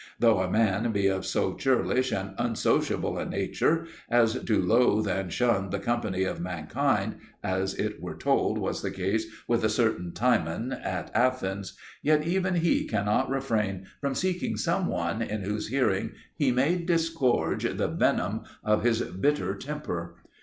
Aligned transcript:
Though 0.17 0.39
a 0.39 0.49
man 0.49 0.91
be 0.91 1.05
of 1.05 1.27
so 1.27 1.53
churlish 1.53 2.11
and 2.11 2.33
unsociable 2.39 3.19
a 3.19 3.25
nature 3.29 3.85
as 4.09 4.33
to 4.33 4.59
loathe 4.59 5.07
and 5.07 5.31
shun 5.31 5.69
the 5.69 5.77
company 5.77 6.23
of 6.23 6.41
mankind, 6.41 7.17
as 7.43 7.77
we 7.77 8.09
are 8.11 8.15
told 8.17 8.57
was 8.57 8.81
the 8.81 8.89
case 8.89 9.27
with 9.47 9.63
a 9.63 9.69
certain 9.69 10.11
Timon 10.11 10.71
at 10.71 11.11
Athens, 11.13 11.73
yet 12.01 12.25
even 12.25 12.55
he 12.55 12.87
cannot 12.87 13.29
refrain 13.29 13.85
from 13.99 14.15
seeking 14.15 14.57
some 14.57 14.87
one 14.87 15.21
in 15.21 15.43
whose 15.43 15.67
hearing 15.67 16.13
he 16.35 16.51
may 16.51 16.77
disgorge 16.83 17.61
the 17.77 17.87
venom 17.87 18.41
of 18.63 18.83
his 18.83 19.01
bitter 19.03 19.53
temper. 19.53 20.15